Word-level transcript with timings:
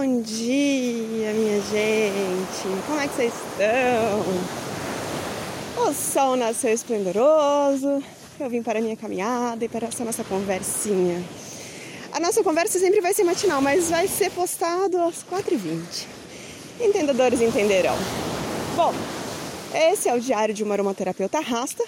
Bom 0.00 0.22
dia, 0.22 1.32
minha 1.32 1.60
gente! 1.60 2.86
Como 2.86 3.00
é 3.00 3.08
que 3.08 3.14
vocês 3.16 3.32
estão? 3.34 4.24
O 5.84 5.92
sol 5.92 6.36
nasceu 6.36 6.72
esplendoroso, 6.72 8.00
eu 8.38 8.48
vim 8.48 8.62
para 8.62 8.78
a 8.78 8.82
minha 8.82 8.96
caminhada 8.96 9.64
e 9.64 9.68
para 9.68 9.88
essa 9.88 10.04
nossa 10.04 10.22
conversinha. 10.22 11.20
A 12.12 12.20
nossa 12.20 12.44
conversa 12.44 12.78
sempre 12.78 13.00
vai 13.00 13.12
ser 13.12 13.24
matinal, 13.24 13.60
mas 13.60 13.90
vai 13.90 14.06
ser 14.06 14.30
postado 14.30 15.00
às 15.00 15.24
4h20. 15.24 16.06
Entendedores 16.80 17.40
entenderão. 17.40 17.96
Bom, 18.76 18.94
esse 19.74 20.08
é 20.08 20.14
o 20.14 20.20
diário 20.20 20.54
de 20.54 20.62
uma 20.62 20.74
aromaterapeuta 20.74 21.40
rasta, 21.40 21.84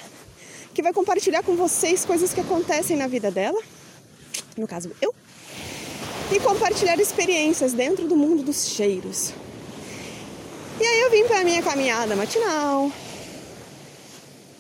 que 0.74 0.82
vai 0.82 0.92
compartilhar 0.92 1.45
com 1.45 1.54
vocês 1.54 2.04
coisas 2.04 2.34
que 2.34 2.40
acontecem 2.40 2.96
na 2.96 3.07
vida 3.07 3.31
dela, 3.31 3.63
no 4.57 4.67
caso 4.67 4.90
eu, 5.00 5.14
e 6.32 6.40
compartilhar 6.40 6.98
experiências 7.00 7.72
dentro 7.72 8.07
do 8.07 8.16
mundo 8.16 8.43
dos 8.43 8.68
cheiros. 8.68 9.32
E 10.80 10.84
aí 10.84 11.00
eu 11.00 11.11
vim 11.11 11.25
para 11.25 11.44
minha 11.44 11.62
caminhada 11.62 12.14
matinal. 12.16 12.90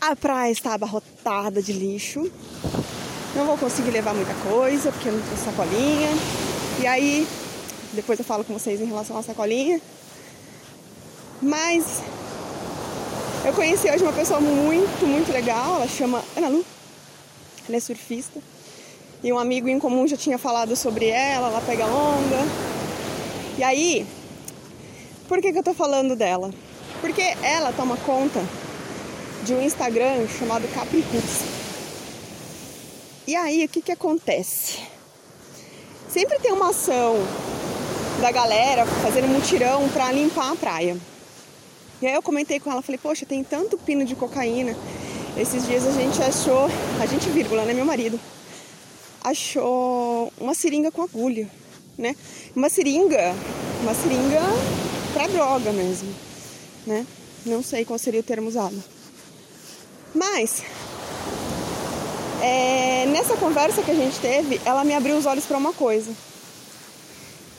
A 0.00 0.16
praia 0.16 0.50
está 0.50 0.74
abarrotada 0.74 1.62
de 1.62 1.72
lixo. 1.72 2.30
Não 3.34 3.46
vou 3.46 3.56
conseguir 3.56 3.90
levar 3.90 4.14
muita 4.14 4.34
coisa 4.34 4.90
porque 4.90 5.08
eu 5.08 5.12
não 5.12 5.22
tenho 5.22 5.36
sacolinha. 5.36 6.08
E 6.80 6.86
aí, 6.86 7.26
depois 7.92 8.18
eu 8.18 8.24
falo 8.24 8.44
com 8.44 8.52
vocês 8.52 8.80
em 8.80 8.86
relação 8.86 9.16
à 9.16 9.22
sacolinha. 9.22 9.80
Mas 11.40 12.02
eu 13.44 13.52
conheci 13.52 13.90
hoje 13.90 14.02
uma 14.02 14.12
pessoa 14.12 14.40
muito, 14.40 15.06
muito 15.06 15.32
legal. 15.32 15.76
Ela 15.76 15.88
chama 15.88 16.22
Ana 16.36 16.48
Lu. 16.48 16.64
Ela 17.68 17.76
é 17.76 17.80
surfista. 17.80 18.40
E 19.22 19.32
um 19.32 19.38
amigo 19.38 19.68
em 19.68 19.78
comum 19.78 20.06
já 20.06 20.16
tinha 20.16 20.38
falado 20.38 20.74
sobre 20.74 21.08
ela, 21.08 21.48
ela 21.48 21.60
pega 21.60 21.84
onda. 21.84 22.38
E 23.58 23.62
aí, 23.62 24.06
por 25.28 25.42
que, 25.42 25.52
que 25.52 25.58
eu 25.58 25.62
tô 25.62 25.74
falando 25.74 26.16
dela? 26.16 26.50
Porque 27.02 27.22
ela 27.42 27.70
toma 27.72 27.98
conta 27.98 28.42
de 29.42 29.52
um 29.52 29.62
Instagram 29.62 30.26
chamado 30.26 30.66
Capri 30.72 31.00
Roots. 31.12 31.42
E 33.26 33.36
aí, 33.36 33.64
o 33.64 33.68
que 33.68 33.82
que 33.82 33.92
acontece? 33.92 34.78
Sempre 36.08 36.38
tem 36.38 36.52
uma 36.52 36.70
ação 36.70 37.16
da 38.22 38.32
galera 38.32 38.86
fazendo 38.86 39.28
mutirão 39.28 39.88
para 39.90 40.10
limpar 40.12 40.52
a 40.52 40.56
praia. 40.56 40.96
E 42.00 42.06
aí 42.06 42.14
eu 42.14 42.22
comentei 42.22 42.58
com 42.58 42.70
ela, 42.70 42.80
falei, 42.80 42.98
poxa, 42.98 43.26
tem 43.26 43.44
tanto 43.44 43.76
pino 43.76 44.04
de 44.04 44.16
cocaína. 44.16 44.74
Esses 45.36 45.66
dias 45.66 45.86
a 45.86 45.92
gente 45.92 46.22
achou, 46.22 46.68
a 46.98 47.06
gente 47.06 47.28
vírgula, 47.28 47.64
né, 47.64 47.74
meu 47.74 47.84
marido, 47.84 48.18
achou 49.22 50.32
uma 50.38 50.54
seringa 50.54 50.90
com 50.90 51.02
agulha, 51.02 51.48
né? 51.96 52.16
Uma 52.54 52.68
seringa, 52.68 53.34
uma 53.82 53.94
seringa 53.94 54.40
para 55.12 55.26
droga 55.26 55.72
mesmo, 55.72 56.14
né? 56.86 57.06
Não 57.44 57.62
sei 57.62 57.84
qual 57.84 57.98
seria 57.98 58.20
o 58.20 58.24
termo 58.24 58.48
usado. 58.48 58.82
Mas 60.14 60.62
é, 62.42 63.06
nessa 63.06 63.36
conversa 63.36 63.82
que 63.82 63.90
a 63.90 63.94
gente 63.94 64.18
teve, 64.18 64.60
ela 64.64 64.84
me 64.84 64.94
abriu 64.94 65.16
os 65.16 65.26
olhos 65.26 65.44
para 65.44 65.58
uma 65.58 65.72
coisa. 65.72 66.10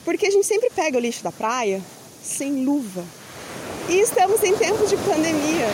Porque 0.04 0.26
a 0.26 0.30
gente 0.30 0.46
sempre 0.46 0.70
pega 0.70 0.98
o 0.98 1.00
lixo 1.00 1.22
da 1.22 1.30
praia 1.30 1.80
sem 2.22 2.64
luva. 2.64 3.04
E 3.88 4.00
estamos 4.00 4.42
em 4.42 4.56
tempos 4.56 4.90
de 4.90 4.96
pandemia 4.96 5.68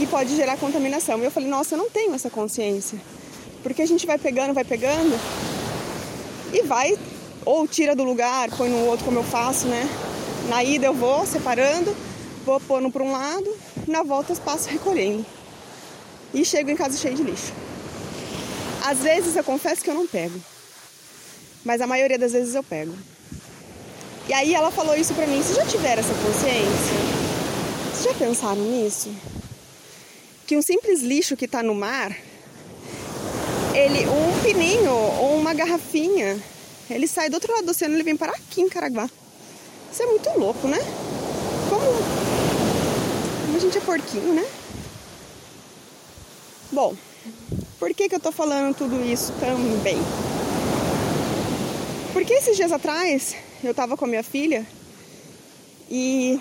e 0.00 0.06
pode 0.06 0.34
gerar 0.36 0.56
contaminação. 0.56 1.18
E 1.20 1.24
eu 1.24 1.30
falei, 1.30 1.48
nossa, 1.48 1.74
eu 1.74 1.78
não 1.78 1.90
tenho 1.90 2.14
essa 2.14 2.30
consciência. 2.30 2.98
Porque 3.62 3.82
a 3.82 3.86
gente 3.86 4.06
vai 4.06 4.18
pegando, 4.18 4.52
vai 4.52 4.64
pegando 4.64 5.18
e 6.52 6.62
vai 6.62 6.98
ou 7.44 7.66
tira 7.66 7.94
do 7.94 8.04
lugar, 8.04 8.50
põe 8.56 8.68
no 8.68 8.86
outro 8.86 9.04
como 9.04 9.18
eu 9.18 9.24
faço, 9.24 9.66
né? 9.66 9.88
Na 10.48 10.62
ida 10.62 10.86
eu 10.86 10.94
vou 10.94 11.26
separando, 11.26 11.96
vou 12.44 12.60
pondo 12.60 12.90
para 12.90 13.02
um 13.02 13.12
lado, 13.12 13.56
na 13.86 14.02
volta 14.02 14.32
eu 14.32 14.36
passo 14.36 14.68
recolhendo. 14.70 15.24
E 16.34 16.44
chego 16.44 16.70
em 16.70 16.76
casa 16.76 16.96
cheio 16.96 17.14
de 17.14 17.22
lixo. 17.22 17.52
Às 18.84 18.98
vezes 18.98 19.36
eu 19.36 19.44
confesso 19.44 19.82
que 19.82 19.90
eu 19.90 19.94
não 19.94 20.06
pego. 20.06 20.40
Mas 21.64 21.80
a 21.80 21.86
maioria 21.86 22.18
das 22.18 22.32
vezes 22.32 22.54
eu 22.54 22.62
pego. 22.62 22.92
E 24.28 24.32
aí 24.32 24.54
ela 24.54 24.70
falou 24.70 24.96
isso 24.96 25.14
pra 25.14 25.26
mim, 25.26 25.42
vocês 25.42 25.56
já 25.56 25.66
tiveram 25.66 26.00
essa 26.00 26.14
consciência? 26.14 27.22
Vocês 27.92 28.04
já 28.04 28.14
pensaram 28.14 28.62
nisso? 28.62 29.10
Que 30.46 30.56
um 30.56 30.62
simples 30.62 31.02
lixo 31.02 31.36
que 31.36 31.46
tá 31.46 31.62
no 31.62 31.74
mar 31.74 32.16
ele, 33.74 34.06
um 34.06 34.42
pininho 34.42 34.92
ou 34.92 35.36
uma 35.36 35.54
garrafinha, 35.54 36.38
ele 36.90 37.06
sai 37.06 37.30
do 37.30 37.34
outro 37.34 37.52
lado 37.52 37.64
do 37.64 37.70
oceano 37.70 37.98
e 37.98 38.02
vem 38.02 38.16
parar 38.16 38.34
aqui 38.34 38.60
em 38.60 38.68
Caraguá. 38.68 39.08
Isso 39.90 40.02
é 40.02 40.06
muito 40.06 40.28
louco, 40.38 40.68
né? 40.68 40.78
Como, 41.68 41.84
como 43.44 43.56
a 43.56 43.60
gente 43.60 43.78
é 43.78 43.80
porquinho, 43.80 44.34
né? 44.34 44.46
Bom, 46.70 46.94
por 47.78 47.92
que, 47.94 48.08
que 48.08 48.14
eu 48.14 48.20
tô 48.20 48.32
falando 48.32 48.74
tudo 48.74 49.02
isso 49.04 49.32
também? 49.40 49.98
Porque 52.12 52.34
esses 52.34 52.56
dias 52.56 52.72
atrás 52.72 53.34
eu 53.64 53.74
tava 53.74 53.96
com 53.96 54.04
a 54.04 54.08
minha 54.08 54.22
filha 54.22 54.66
e 55.90 56.40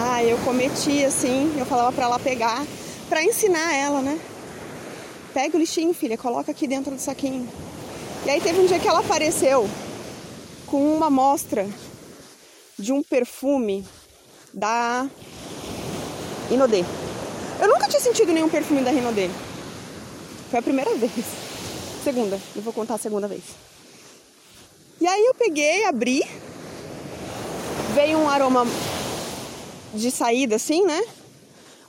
ah, 0.00 0.22
eu 0.24 0.38
cometi 0.38 1.04
assim, 1.04 1.52
eu 1.58 1.66
falava 1.66 1.92
para 1.92 2.04
ela 2.04 2.18
pegar 2.18 2.64
para 3.08 3.22
ensinar 3.22 3.74
ela, 3.74 4.00
né? 4.00 4.18
Pega 5.32 5.56
o 5.56 5.60
lixinho, 5.60 5.94
filha, 5.94 6.18
coloca 6.18 6.50
aqui 6.50 6.66
dentro 6.66 6.94
do 6.94 7.00
saquinho. 7.00 7.48
E 8.26 8.30
aí 8.30 8.38
teve 8.38 8.60
um 8.60 8.66
dia 8.66 8.78
que 8.78 8.86
ela 8.86 9.00
apareceu 9.00 9.66
com 10.66 10.94
uma 10.94 11.06
amostra 11.06 11.66
de 12.78 12.92
um 12.92 13.02
perfume 13.02 13.86
da 14.52 15.08
Inodê. 16.50 16.84
Eu 17.58 17.68
nunca 17.68 17.88
tinha 17.88 18.00
sentido 18.00 18.30
nenhum 18.30 18.48
perfume 18.48 18.82
da 18.82 18.90
Rinodê. 18.90 19.30
Foi 20.50 20.58
a 20.58 20.62
primeira 20.62 20.94
vez. 20.96 21.12
Segunda, 22.04 22.38
eu 22.54 22.60
vou 22.60 22.72
contar 22.72 22.94
a 22.94 22.98
segunda 22.98 23.26
vez. 23.26 23.42
E 25.00 25.06
aí 25.06 25.24
eu 25.24 25.34
peguei, 25.34 25.86
abri, 25.86 26.22
veio 27.94 28.18
um 28.18 28.28
aroma 28.28 28.66
de 29.94 30.10
saída 30.10 30.56
assim, 30.56 30.84
né? 30.84 31.02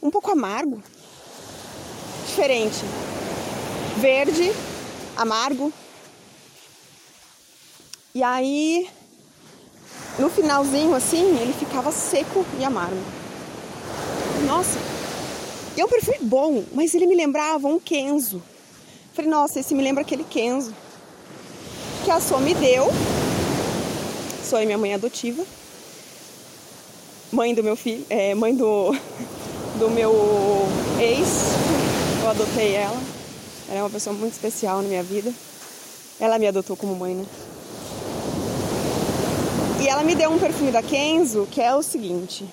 Um 0.02 0.10
pouco 0.10 0.32
amargo. 0.32 0.82
Diferente 2.26 2.86
verde, 3.98 4.52
amargo. 5.16 5.72
E 8.16 8.22
aí, 8.22 8.88
no 10.20 10.30
finalzinho 10.30 10.94
assim, 10.94 11.38
ele 11.40 11.54
ficava 11.54 11.92
seco 11.92 12.46
e 12.60 12.64
amargo. 12.64 13.02
Nossa, 14.46 14.78
é 15.76 15.84
um 15.84 15.88
perfume 15.88 16.20
bom, 16.22 16.64
mas 16.74 16.94
ele 16.94 17.08
me 17.08 17.16
lembrava 17.16 17.68
um 17.68 17.80
Kenzo. 17.80 18.42
Falei, 19.14 19.30
nossa, 19.30 19.60
esse 19.60 19.74
me 19.74 19.84
lembra 19.84 20.02
aquele 20.02 20.24
Kenzo 20.24 20.74
que 22.04 22.12
a 22.12 22.20
Sô 22.20 22.38
me 22.40 22.54
deu. 22.54 22.88
Sou 24.44 24.60
minha 24.66 24.78
mãe 24.78 24.94
adotiva. 24.94 25.44
Mãe 27.32 27.56
do 27.56 27.64
meu 27.64 27.76
filho, 27.76 28.06
é, 28.10 28.36
mãe 28.36 28.54
do, 28.54 28.92
do 29.80 29.90
meu 29.90 30.14
ex. 31.00 31.28
Eu 32.22 32.30
adotei 32.30 32.76
ela. 32.76 33.13
Ela 33.68 33.80
é 33.80 33.84
uma 33.84 33.90
pessoa 33.90 34.16
muito 34.16 34.34
especial 34.34 34.82
na 34.82 34.88
minha 34.88 35.04
vida. 35.04 35.34
Ela 36.20 36.38
me 36.38 36.48
adotou 36.48 36.76
como 36.76 36.96
mãe, 36.96 37.16
né? 37.16 37.26
E 39.82 39.88
ela 39.88 40.04
me 40.04 40.16
deu 40.16 40.30
um 40.30 40.40
perfume 40.40 40.72
da 40.72 40.82
Kenzo 40.82 41.48
que 41.52 41.62
é 41.62 41.76
o 41.76 41.84
seguinte: 41.84 42.46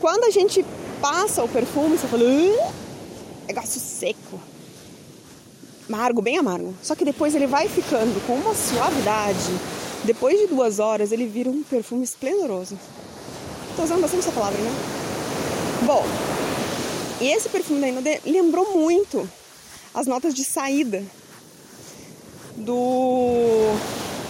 quando 0.00 0.24
a 0.24 0.30
gente 0.30 0.64
passa 1.00 1.42
o 1.42 1.48
perfume, 1.48 1.96
você 1.96 2.06
fala, 2.06 2.24
uh, 2.24 2.72
negócio 3.46 3.80
seco, 3.80 4.40
amargo, 5.88 6.20
bem 6.20 6.38
amargo. 6.38 6.74
Só 6.82 6.94
que 6.94 7.04
depois 7.04 7.34
ele 7.34 7.46
vai 7.46 7.68
ficando 7.68 8.24
com 8.26 8.34
uma 8.34 8.54
suavidade. 8.54 9.58
Depois 10.04 10.38
de 10.38 10.46
duas 10.46 10.78
horas, 10.78 11.12
ele 11.12 11.26
vira 11.26 11.48
um 11.48 11.62
perfume 11.62 12.04
esplendoroso. 12.04 12.78
Tô 13.76 13.82
usando 13.82 14.02
bastante 14.02 14.20
essa 14.20 14.32
palavra, 14.32 14.60
né? 14.60 14.70
Bom, 15.86 16.04
e 17.20 17.28
esse 17.28 17.48
perfume 17.48 17.80
da 17.80 17.88
Inode 17.88 18.20
lembrou 18.26 18.78
muito 18.78 19.26
as 19.94 20.06
notas 20.06 20.34
de 20.34 20.44
saída 20.44 21.02
do 22.56 23.76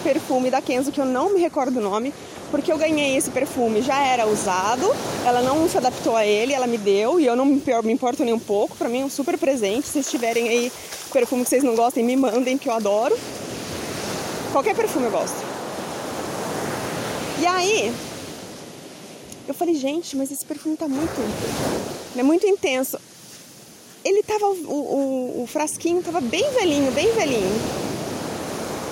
perfume 0.03 0.51
da 0.51 0.61
Kenzo, 0.61 0.91
que 0.91 1.01
eu 1.01 1.05
não 1.05 1.33
me 1.33 1.39
recordo 1.39 1.79
o 1.79 1.81
nome, 1.81 2.13
porque 2.51 2.71
eu 2.71 2.77
ganhei 2.77 3.17
esse 3.17 3.31
perfume, 3.31 3.81
já 3.81 4.05
era 4.05 4.27
usado, 4.27 4.85
ela 5.25 5.41
não 5.41 5.67
se 5.67 5.77
adaptou 5.77 6.15
a 6.15 6.23
ele, 6.23 6.53
ela 6.53 6.67
me 6.67 6.77
deu 6.77 7.19
e 7.19 7.25
eu 7.25 7.35
não 7.35 7.45
me 7.45 7.91
importo 7.91 8.23
nem 8.23 8.33
um 8.33 8.39
pouco, 8.39 8.77
para 8.77 8.87
mim 8.87 9.01
é 9.01 9.05
um 9.05 9.09
super 9.09 9.37
presente. 9.37 9.87
Se 9.87 9.93
vocês 9.93 10.09
tiverem 10.09 10.47
aí 10.47 10.71
perfume 11.11 11.43
que 11.43 11.49
vocês 11.49 11.63
não 11.63 11.75
gostem, 11.75 12.03
me 12.03 12.15
mandem, 12.15 12.57
que 12.57 12.69
eu 12.69 12.73
adoro. 12.73 13.17
Qualquer 14.51 14.75
perfume 14.75 15.05
eu 15.05 15.11
gosto. 15.11 15.37
E 17.41 17.45
aí, 17.45 17.93
eu 19.47 19.53
falei, 19.53 19.75
gente, 19.75 20.15
mas 20.15 20.31
esse 20.31 20.45
perfume 20.45 20.77
tá 20.77 20.87
muito, 20.87 21.11
é 22.17 22.23
muito 22.23 22.45
intenso 22.45 22.99
ele 24.05 24.21
tava, 24.21 24.45
o, 24.45 25.39
o, 25.39 25.43
o 25.43 25.47
frasquinho 25.47 26.03
tava 26.03 26.21
bem 26.21 26.47
velhinho, 26.51 26.91
bem 26.91 27.11
velhinho. 27.13 27.59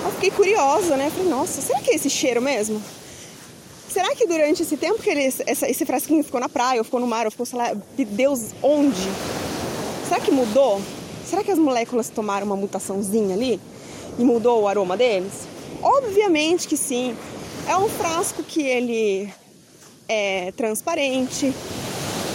Eu 0.04 0.12
fiquei 0.14 0.32
curiosa, 0.32 0.98
né? 0.98 1.12
Falei, 1.12 1.30
nossa, 1.30 1.62
será 1.62 1.80
que 1.80 1.92
é 1.92 1.96
esse 1.96 2.10
cheiro 2.10 2.42
mesmo? 2.42 2.82
Será 3.88 4.16
que 4.16 4.26
durante 4.26 4.64
esse 4.64 4.76
tempo 4.76 5.02
que 5.02 5.10
ele, 5.12 5.32
essa, 5.46 5.70
esse 5.70 5.86
frasquinho 5.86 6.24
ficou 6.24 6.40
na 6.42 6.50
praia, 6.50 6.80
ou 6.80 6.84
ficou 6.84 7.00
no 7.00 7.06
mar, 7.06 7.26
ou 7.26 7.32
ficou, 7.32 7.46
sei 7.46 7.60
lá, 7.60 7.74
de 7.74 8.04
Deus 8.04 8.48
onde? 8.64 9.08
Será 10.10 10.20
que 10.20 10.32
mudou? 10.32 10.82
Será 11.30 11.44
que 11.44 11.52
as 11.52 11.60
moléculas 11.60 12.10
tomaram 12.10 12.48
uma 12.48 12.56
mutaçãozinha 12.56 13.36
ali 13.36 13.60
e 14.18 14.24
mudou 14.24 14.64
o 14.64 14.68
aroma 14.68 14.98
deles? 14.98 15.48
Obviamente 15.82 16.68
que 16.68 16.76
sim. 16.76 17.16
É 17.68 17.78
um 17.78 17.88
frasco 17.88 18.42
que 18.42 18.64
ele 18.64 19.32
é 20.10 20.52
transparente. 20.58 21.54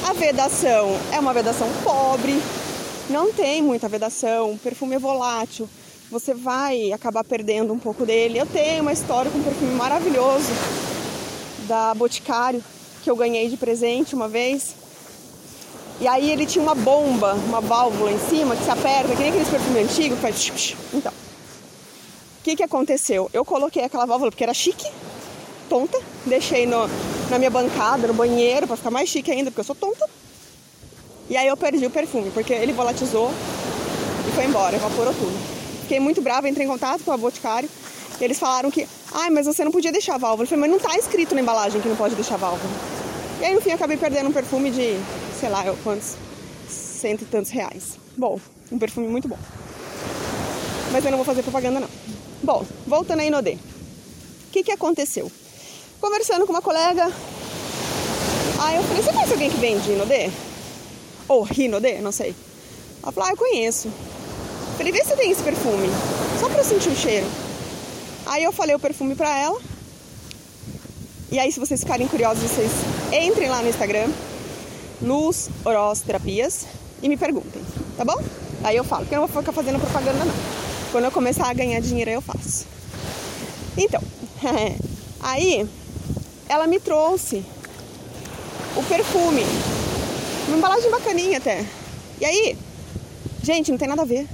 A 0.08 0.12
vedação 0.12 0.88
é 1.12 1.18
uma 1.18 1.34
vedação 1.34 1.68
pobre, 1.82 2.40
não 3.08 3.32
tem 3.32 3.62
muita 3.62 3.88
vedação. 3.88 4.58
Perfume 4.62 4.96
é 4.96 4.98
volátil, 4.98 5.68
você 6.10 6.34
vai 6.34 6.92
acabar 6.92 7.24
perdendo 7.24 7.72
um 7.72 7.78
pouco 7.78 8.04
dele. 8.04 8.38
Eu 8.38 8.46
tenho 8.46 8.82
uma 8.82 8.92
história 8.92 9.30
com 9.30 9.38
um 9.38 9.42
perfume 9.42 9.74
maravilhoso 9.74 10.48
da 11.66 11.94
Boticário 11.94 12.62
que 13.02 13.10
eu 13.10 13.16
ganhei 13.16 13.48
de 13.48 13.56
presente 13.56 14.14
uma 14.14 14.28
vez. 14.28 14.74
E 16.00 16.06
aí 16.06 16.30
ele 16.30 16.46
tinha 16.46 16.62
uma 16.62 16.74
bomba, 16.74 17.34
uma 17.34 17.60
válvula 17.60 18.12
em 18.12 18.18
cima 18.18 18.54
que 18.54 18.62
se 18.62 18.70
aperta, 18.70 19.14
que 19.14 19.20
nem 19.20 19.30
aqueles 19.30 19.48
perfumes 19.48 19.90
antigos, 19.90 20.16
que 20.18 20.22
faz. 20.22 20.76
Então, 20.94 21.12
o 21.12 22.44
que, 22.44 22.54
que 22.54 22.62
aconteceu? 22.62 23.28
Eu 23.32 23.44
coloquei 23.44 23.82
aquela 23.82 24.06
válvula 24.06 24.30
porque 24.30 24.44
era 24.44 24.54
chique, 24.54 24.86
tonta, 25.68 25.98
deixei 26.24 26.66
no, 26.66 26.88
na 27.28 27.38
minha 27.38 27.50
bancada, 27.50 28.06
no 28.06 28.14
banheiro, 28.14 28.66
para 28.66 28.76
ficar 28.76 28.92
mais 28.92 29.08
chique 29.08 29.30
ainda, 29.30 29.50
porque 29.50 29.60
eu 29.60 29.64
sou 29.64 29.74
tonta. 29.74 30.08
E 31.28 31.36
aí 31.36 31.46
eu 31.46 31.56
perdi 31.56 31.84
o 31.84 31.90
perfume, 31.90 32.30
porque 32.30 32.52
ele 32.52 32.72
volatizou 32.72 33.30
e 34.26 34.32
foi 34.32 34.44
embora, 34.44 34.76
evaporou 34.76 35.12
tudo. 35.12 35.36
Fiquei 35.82 36.00
muito 36.00 36.22
brava, 36.22 36.48
entrei 36.48 36.66
em 36.66 36.68
contato 36.68 37.02
com 37.04 37.12
a 37.12 37.16
Boticário 37.16 37.68
e 38.20 38.24
eles 38.24 38.38
falaram 38.38 38.70
que, 38.70 38.88
ai, 39.12 39.30
mas 39.30 39.46
você 39.46 39.62
não 39.64 39.70
podia 39.70 39.92
deixar 39.92 40.14
a 40.14 40.18
válvula. 40.18 40.44
Eu 40.44 40.48
falei, 40.48 40.60
mas 40.62 40.70
não 40.70 40.78
tá 40.78 40.96
escrito 40.98 41.34
na 41.34 41.40
embalagem 41.40 41.80
que 41.80 41.88
não 41.88 41.96
pode 41.96 42.14
deixar 42.14 42.34
a 42.34 42.38
válvula. 42.38 42.70
E 43.40 43.44
aí 43.44 43.54
no 43.54 43.60
fim 43.60 43.70
eu 43.70 43.76
acabei 43.76 43.96
perdendo 43.96 44.28
um 44.28 44.32
perfume 44.32 44.70
de, 44.70 44.98
sei 45.38 45.48
lá, 45.48 45.64
quantos, 45.84 46.16
cento 46.68 47.22
e 47.22 47.24
tantos 47.26 47.50
reais. 47.50 47.98
Bom, 48.16 48.40
um 48.72 48.78
perfume 48.78 49.06
muito 49.06 49.28
bom. 49.28 49.38
Mas 50.90 51.04
eu 51.04 51.10
não 51.10 51.18
vou 51.18 51.24
fazer 51.24 51.42
propaganda 51.42 51.80
não. 51.80 51.88
Bom, 52.42 52.64
voltando 52.86 53.20
aí 53.20 53.30
no 53.30 53.42
D. 53.42 53.52
O 53.52 53.58
que 54.50 54.62
que 54.62 54.72
aconteceu? 54.72 55.30
Conversando 56.00 56.46
com 56.46 56.52
uma 56.52 56.62
colega, 56.62 57.12
aí 58.60 58.76
eu 58.76 58.82
falei, 58.82 59.02
você 59.02 59.12
conhece 59.12 59.32
alguém 59.32 59.50
que 59.50 59.58
vende 59.58 59.90
Inodê? 59.90 60.30
Ou 61.28 61.42
Rinodê, 61.42 62.00
não 62.00 62.12
sei. 62.12 62.34
Ela 63.02 63.12
falou, 63.12 63.28
ah, 63.28 63.32
eu 63.32 63.36
conheço. 63.36 63.88
Falei, 64.76 64.92
vê 64.92 65.04
se 65.04 65.16
tem 65.16 65.30
esse 65.30 65.42
perfume, 65.42 65.88
só 66.40 66.48
pra 66.48 66.58
eu 66.58 66.64
sentir 66.64 66.88
o 66.88 66.96
cheiro. 66.96 67.26
Aí 68.26 68.44
eu 68.44 68.52
falei 68.52 68.74
o 68.74 68.78
perfume 68.78 69.14
pra 69.14 69.36
ela. 69.38 69.60
E 71.30 71.38
aí, 71.38 71.52
se 71.52 71.60
vocês 71.60 71.80
ficarem 71.80 72.08
curiosos, 72.08 72.42
vocês 72.42 72.70
entrem 73.12 73.48
lá 73.48 73.60
no 73.60 73.68
Instagram, 73.68 74.08
Luz 75.02 75.50
Oroz 75.64 76.00
Terapias, 76.00 76.66
e 77.02 77.08
me 77.08 77.16
perguntem, 77.16 77.62
tá 77.96 78.04
bom? 78.04 78.16
Aí 78.64 78.76
eu 78.76 78.84
falo, 78.84 79.02
porque 79.02 79.14
eu 79.14 79.20
não 79.20 79.26
vou 79.26 79.42
ficar 79.42 79.52
fazendo 79.52 79.78
propaganda 79.78 80.24
não. 80.24 80.34
Quando 80.90 81.04
eu 81.04 81.10
começar 81.10 81.48
a 81.48 81.52
ganhar 81.52 81.80
dinheiro, 81.80 82.10
eu 82.10 82.20
faço. 82.22 82.66
Então, 83.76 84.00
aí 85.20 85.68
ela 86.48 86.66
me 86.66 86.80
trouxe 86.80 87.44
o 88.76 88.82
perfume. 88.84 89.44
Uma 90.48 90.56
embalagem 90.56 90.90
bacaninha 90.90 91.36
até. 91.36 91.64
E 92.18 92.24
aí, 92.24 92.56
gente, 93.42 93.70
não 93.70 93.76
tem 93.76 93.86
nada 93.86 94.00
a 94.00 94.06
ver. 94.06 94.26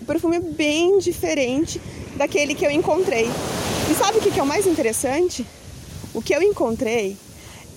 O 0.00 0.04
perfume 0.04 0.36
é 0.36 0.40
bem 0.40 0.98
diferente 0.98 1.80
daquele 2.16 2.54
que 2.54 2.64
eu 2.64 2.70
encontrei. 2.70 3.28
E 3.90 3.94
sabe 3.94 4.18
o 4.18 4.20
que 4.20 4.38
é 4.38 4.42
o 4.42 4.46
mais 4.46 4.64
interessante? 4.64 5.44
O 6.14 6.22
que 6.22 6.32
eu 6.32 6.40
encontrei 6.40 7.16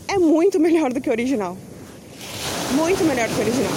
é 0.08 0.20
muito 0.20 0.60
melhor 0.60 0.94
do 0.94 1.02
que 1.02 1.10
o 1.10 1.12
original. 1.12 1.58
Muito 2.74 3.04
melhor 3.06 3.28
do 3.28 3.34
que 3.34 3.42
o 3.42 3.44
original. 3.44 3.72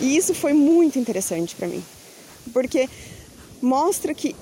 E 0.00 0.16
isso 0.16 0.34
foi 0.34 0.54
muito 0.54 0.98
interessante 0.98 1.54
para 1.54 1.68
mim. 1.68 1.84
Porque 2.54 2.88
mostra 3.60 4.14
que 4.14 4.34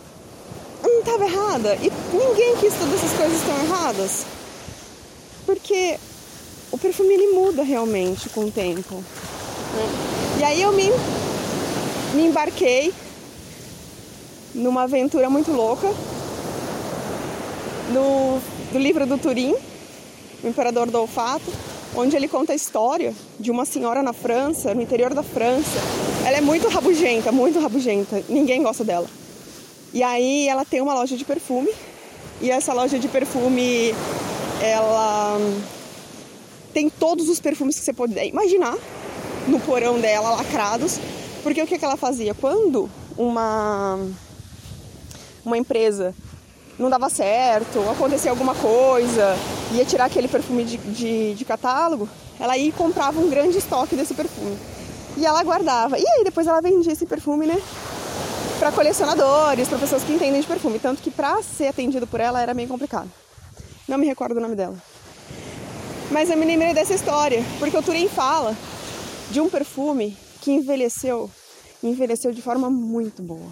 eu 0.85 0.89
não 0.89 1.01
estava 1.01 1.25
errada. 1.25 1.75
E 1.83 1.91
ninguém 2.13 2.57
que 2.59 2.67
estuda 2.67 2.95
essas 2.95 3.13
coisas 3.13 3.39
estão 3.39 3.59
erradas. 3.65 4.25
Porque 5.45 5.99
o 6.73 6.79
perfume 6.79 7.13
ele 7.13 7.33
muda 7.33 7.63
realmente 7.63 8.31
com 8.31 8.47
o 8.47 8.51
tempo. 8.51 8.95
Né? 8.95 10.39
E 10.41 10.45
aí 10.45 10.63
eu 10.63 10.73
me, 10.73 10.91
me 12.15 12.27
embarquei 12.27 12.93
numa 14.55 14.83
aventura 14.83 15.29
muito 15.29 15.53
louca 15.53 15.87
no, 17.91 18.41
do 18.73 18.79
livro 18.79 19.07
do 19.07 19.19
Turim, 19.19 19.55
O 20.43 20.49
Imperador 20.49 20.91
do 20.91 20.99
Olfato, 20.99 21.53
onde 21.95 22.17
ele 22.17 22.27
conta 22.27 22.53
a 22.53 22.57
história 22.57 23.15
de 23.39 23.51
uma 23.51 23.67
senhora 23.67 24.03
na 24.03 24.15
França, 24.15 24.75
no 24.75 24.81
interior 24.81 25.13
da 25.13 25.23
França. 25.23 25.79
Ela 26.25 26.39
é 26.39 26.41
muito 26.41 26.69
rabugenta, 26.69 27.31
muito 27.31 27.61
rabugenta, 27.61 28.23
ninguém 28.31 28.63
gosta 28.63 28.83
dela. 28.83 29.07
E 29.93 30.03
aí 30.03 30.49
ela 30.49 30.65
tem 30.65 30.81
uma 30.81 30.95
loja 30.95 31.19
de 31.19 31.25
perfume, 31.25 31.71
e 32.41 32.51
essa 32.51 32.73
loja 32.73 32.99
de 32.99 33.09
perfume, 33.09 33.95
ela 34.61 35.39
tem 36.73 36.89
todos 36.89 37.29
os 37.29 37.41
perfumes 37.41 37.79
que 37.79 37.85
você 37.85 37.93
pode 37.93 38.19
imaginar 38.27 38.77
no 39.47 39.61
porão 39.61 40.01
dela, 40.01 40.31
lacrados, 40.31 40.99
porque 41.43 41.63
o 41.63 41.67
que, 41.67 41.79
que 41.79 41.85
ela 41.85 41.97
fazia? 41.97 42.35
Quando 42.35 42.89
uma 43.17 43.99
uma 45.45 45.59
empresa 45.59 46.15
não 46.79 46.89
dava 46.89 47.11
certo, 47.11 47.79
acontecia 47.91 48.31
alguma 48.31 48.55
coisa, 48.55 49.37
ia 49.73 49.85
tirar 49.85 50.07
aquele 50.07 50.27
perfume 50.27 50.65
de, 50.65 50.77
de, 50.79 51.35
de, 51.35 51.45
catálogo, 51.45 52.09
ela 52.41 52.57
ia 52.57 52.69
e 52.69 52.73
comprava 52.73 53.21
um 53.21 53.29
grande 53.29 53.59
estoque 53.59 53.95
desse 53.95 54.15
perfume. 54.15 54.57
E 55.17 55.27
ela 55.27 55.43
guardava. 55.45 55.99
E 55.99 56.05
aí 56.07 56.25
depois 56.25 56.47
ela 56.47 56.61
vendia 56.61 56.93
esse 56.93 57.05
perfume, 57.05 57.47
né? 57.47 57.61
Para 58.59 58.73
colecionadores, 58.73 59.69
para 59.69 59.79
pessoas 59.79 60.03
que 60.03 60.13
entendem 60.13 60.41
de 60.41 60.47
perfume. 60.47 60.79
Tanto 60.79 61.03
que 61.03 61.11
para 61.11 61.43
ser 61.43 61.69
atendido 61.69 62.07
por 62.07 62.21
ela 62.21 62.41
era 62.41 62.55
meio 62.55 62.69
complicado. 62.69 63.11
Não 63.87 63.99
me 63.99 64.07
recordo 64.07 64.39
o 64.39 64.41
nome 64.41 64.57
dela. 64.57 64.77
Mas 66.13 66.29
eu 66.29 66.37
me 66.37 66.45
lembrei 66.45 66.75
dessa 66.75 66.93
história, 66.93 67.43
porque 67.59 67.75
o 67.75 67.83
Turim 67.83 68.07
fala 68.07 68.55
de 69.31 69.41
um 69.41 69.49
perfume 69.49 70.15
que 70.43 70.53
envelheceu, 70.53 71.31
envelheceu 71.83 72.33
de 72.33 72.43
forma 72.43 72.69
muito 72.69 73.23
boa. 73.23 73.51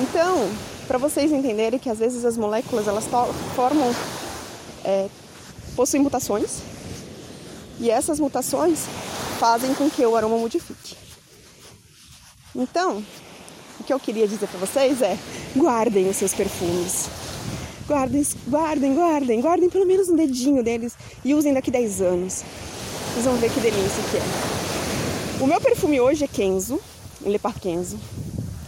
Então, 0.00 0.50
para 0.88 0.98
vocês 0.98 1.30
entenderem 1.30 1.78
que 1.78 1.88
às 1.88 2.00
vezes 2.00 2.24
as 2.24 2.36
moléculas 2.36 2.88
elas 2.88 3.04
formam, 3.54 3.94
é, 4.84 5.08
possuem 5.76 6.02
mutações 6.02 6.58
e 7.78 7.88
essas 7.88 8.18
mutações 8.18 8.80
fazem 9.38 9.74
com 9.74 9.88
que 9.88 10.04
o 10.04 10.16
aroma 10.16 10.36
modifique. 10.36 10.96
Então, 12.52 13.00
o 13.78 13.84
que 13.84 13.92
eu 13.92 14.00
queria 14.00 14.26
dizer 14.26 14.48
para 14.48 14.58
vocês 14.58 15.00
é: 15.02 15.16
guardem 15.54 16.08
os 16.08 16.16
seus 16.16 16.34
perfumes. 16.34 17.08
Guardem, 17.88 18.26
guardem, 18.48 18.94
guardem, 18.94 19.40
guardem 19.40 19.70
pelo 19.70 19.86
menos 19.86 20.08
um 20.08 20.16
dedinho 20.16 20.62
deles 20.62 20.94
e 21.24 21.34
usem 21.34 21.54
daqui 21.54 21.70
10 21.70 22.00
anos. 22.00 22.42
Vocês 23.12 23.24
vão 23.24 23.36
ver 23.36 23.50
que 23.52 23.60
delícia 23.60 24.02
que 24.10 24.16
é. 24.16 25.42
O 25.42 25.46
meu 25.46 25.60
perfume 25.60 26.00
hoje 26.00 26.24
é 26.24 26.28
Kenzo, 26.28 26.80
ele 27.24 27.36
é 27.36 27.60
Kenzo. 27.60 27.98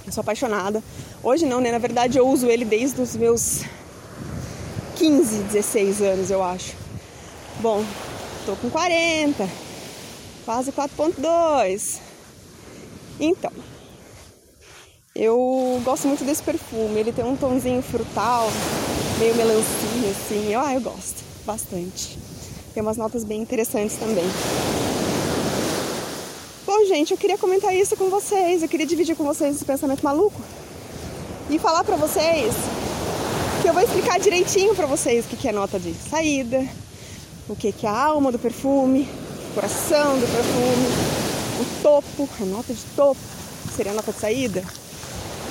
Eu 0.07 0.13
sou 0.13 0.21
apaixonada. 0.21 0.83
Hoje 1.23 1.47
não, 1.47 1.61
né? 1.61 1.73
Na 1.73 1.79
verdade 1.79 2.17
eu 2.17 2.29
uso 2.29 2.47
ele 2.47 2.65
desde 2.65 3.01
os 3.01 3.17
meus 3.17 3.63
15, 4.97 5.43
16 5.45 6.01
anos, 6.01 6.31
eu 6.31 6.43
acho. 6.43 6.75
Bom, 7.61 7.85
tô 8.47 8.55
com 8.57 8.71
40, 8.71 9.49
quase 10.45 10.71
4.2. 10.71 11.99
Então, 13.19 13.53
eu 15.15 15.81
gosto 15.85 16.07
muito 16.07 16.25
desse 16.25 16.43
perfume. 16.43 17.01
Ele 17.01 17.13
tem 17.13 17.25
um 17.25 17.37
tonzinho 17.37 17.83
frutal, 17.83 18.49
meio 19.19 19.35
melancia, 19.35 20.11
assim. 20.11 20.53
Eu, 20.53 20.61
ah, 20.61 20.75
eu 20.75 20.81
gosto 20.81 21.25
bastante. 21.45 22.19
Tem 22.73 22.83
umas 22.83 22.97
notas 22.97 23.25
bem 23.25 23.41
interessantes 23.41 23.97
também. 23.97 24.25
Bom, 26.65 26.87
gente, 26.87 27.11
eu 27.11 27.19
queria 27.19 27.37
comentar 27.37 27.75
isso 27.75 27.97
com 27.97 28.09
vocês. 28.09 28.63
Eu 28.63 28.69
queria 28.69 28.87
dividir 28.87 29.17
com 29.17 29.25
vocês 29.25 29.57
esse 29.57 29.65
pensamento 29.65 30.03
maluco 30.05 30.41
e 31.51 31.59
falar 31.59 31.83
para 31.83 31.97
vocês 31.97 32.55
que 33.63 33.69
eu 33.69 33.73
vou 33.73 33.83
explicar 33.83 34.21
direitinho 34.21 34.75
para 34.75 34.87
vocês 34.87 35.25
o 35.25 35.29
que 35.29 35.49
é 35.49 35.53
nota 35.53 35.81
de 35.81 35.93
saída, 35.95 36.65
o 37.49 37.57
que 37.57 37.75
é 37.83 37.89
a 37.89 38.05
alma 38.05 38.31
do 38.31 38.39
perfume, 38.39 39.09
o 39.51 39.55
coração 39.55 40.19
do 40.19 40.27
perfume, 40.27 40.87
o 41.61 41.83
topo, 41.83 42.29
a 42.41 42.45
nota 42.45 42.73
de 42.73 42.85
topo, 42.95 43.21
seria 43.75 43.93
a 43.93 43.95
nota 43.97 44.13
de 44.13 44.21
saída. 44.21 44.63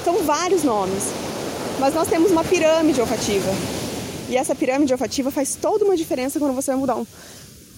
São 0.06 0.24
vários 0.24 0.64
nomes, 0.64 1.12
mas 1.80 1.94
nós 1.94 2.08
temos 2.08 2.32
uma 2.32 2.44
pirâmide 2.44 3.00
olfativa. 3.00 3.52
E 4.30 4.36
essa 4.36 4.54
pirâmide 4.54 4.92
olfativa 4.92 5.32
faz 5.32 5.56
toda 5.56 5.86
uma 5.86 5.96
diferença 5.96 6.40
quando 6.40 6.54
você 6.54 6.72
vai 6.72 6.80
mudar 6.80 6.96
um. 6.96 7.06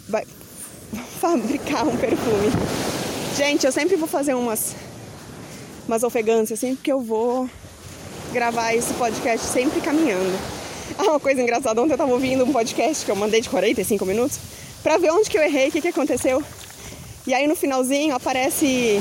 vai 0.08 0.25
fabricar 1.20 1.88
um 1.88 1.96
perfume. 1.96 2.51
Gente, 3.38 3.65
eu 3.65 3.72
sempre 3.72 3.96
vou 3.96 4.08
fazer 4.08 4.34
umas, 4.34 4.75
umas 5.88 6.03
ofegâncias, 6.03 6.60
assim, 6.60 6.75
porque 6.75 6.91
eu 6.91 7.01
vou 7.01 7.50
gravar 8.34 8.74
esse 8.74 8.94
podcast 8.94 9.46
sempre 9.46 9.82
caminhando. 9.82 10.38
Ah, 10.98 11.03
uma 11.03 11.20
coisa 11.20 11.39
engraçada, 11.39 11.79
ontem 11.79 11.94
eu 11.94 11.98
tava 11.98 12.12
ouvindo 12.12 12.44
um 12.44 12.51
podcast 12.51 13.06
que 13.06 13.12
eu 13.12 13.15
mandei 13.15 13.39
de 13.39 13.48
45 13.48 14.03
minutos 14.08 14.39
pra 14.82 14.98
ver 14.98 15.12
onde 15.12 15.29
que 15.29 15.38
eu 15.38 15.44
errei, 15.44 15.70
o 15.70 15.72
que 15.72 15.82
que 15.82 15.88
aconteceu. 15.88 16.44
E 17.27 17.34
aí 17.34 17.48
no 17.48 17.56
finalzinho 17.56 18.15
aparece 18.15 19.00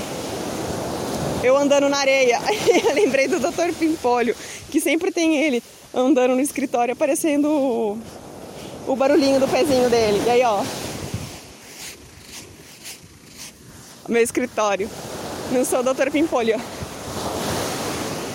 eu 1.42 1.56
andando 1.56 1.88
na 1.88 1.98
areia. 1.98 2.40
eu 2.84 2.94
lembrei 2.94 3.28
do 3.28 3.38
Dr. 3.38 3.72
Pimpolho, 3.78 4.34
que 4.70 4.80
sempre 4.80 5.10
tem 5.10 5.36
ele 5.36 5.62
andando 5.94 6.34
no 6.34 6.40
escritório 6.40 6.92
aparecendo 6.92 7.48
o, 7.48 7.98
o 8.86 8.96
barulhinho 8.96 9.40
do 9.40 9.48
pezinho 9.48 9.88
dele. 9.88 10.22
E 10.26 10.30
aí, 10.30 10.42
ó. 10.42 10.62
Meu 14.08 14.22
escritório. 14.22 14.88
Não 15.50 15.64
sou 15.64 15.80
o 15.80 15.82
Dr. 15.82 16.10
Pimpolho. 16.10 16.60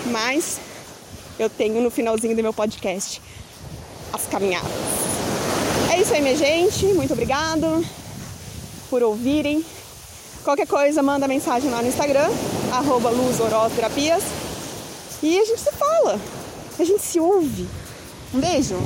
Mas 0.06 0.60
eu 1.38 1.48
tenho 1.48 1.80
no 1.80 1.90
finalzinho 1.90 2.36
do 2.36 2.42
meu 2.42 2.52
podcast 2.52 3.20
as 4.12 4.26
caminhadas. 4.26 4.70
É 5.92 6.00
isso 6.00 6.14
aí, 6.14 6.22
minha 6.22 6.36
gente. 6.36 6.86
Muito 6.86 7.12
obrigado 7.12 7.84
por 8.88 9.02
ouvirem. 9.02 9.64
Qualquer 10.44 10.66
coisa, 10.66 11.02
manda 11.02 11.26
mensagem 11.26 11.70
lá 11.70 11.80
no 11.80 11.88
Instagram, 11.88 12.28
arroba 12.78 13.10
E 15.22 15.38
a 15.38 15.44
gente 15.44 15.60
se 15.60 15.72
fala. 15.72 16.20
A 16.78 16.84
gente 16.84 17.02
se 17.02 17.20
ouve. 17.20 17.66
Um 18.34 18.40
beijo. 18.40 18.76